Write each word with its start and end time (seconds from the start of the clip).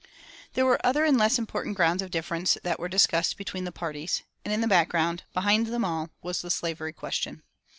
There 0.53 0.65
were 0.65 0.83
other 0.83 1.05
and 1.05 1.15
less 1.15 1.37
important 1.37 1.77
grounds 1.77 2.01
of 2.01 2.09
difference 2.09 2.57
that 2.63 2.79
were 2.79 2.89
discussed 2.89 3.37
between 3.37 3.65
the 3.65 3.71
parties. 3.71 4.23
And 4.43 4.51
in 4.51 4.61
the 4.61 4.67
background, 4.67 5.25
behind 5.31 5.67
them 5.67 5.85
all, 5.85 6.09
was 6.23 6.41
the 6.41 6.49
slavery 6.49 6.91
question. 6.91 7.43